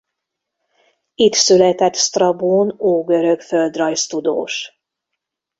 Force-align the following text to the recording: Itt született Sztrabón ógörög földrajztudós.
Itt 1.15 1.33
született 1.33 1.93
Sztrabón 1.93 2.75
ógörög 2.79 3.41
földrajztudós. 3.41 4.81